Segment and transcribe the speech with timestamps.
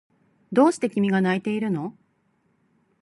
[0.51, 1.95] どうして君が泣いているの？